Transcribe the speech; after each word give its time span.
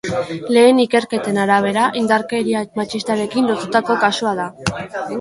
Lehen 0.55 0.79
ikerketen 0.83 1.37
arabera, 1.43 1.85
indarkeria 2.03 2.65
matxistarekin 2.83 3.55
lotutako 3.55 4.03
kasua 4.09 4.39
da. 4.45 4.53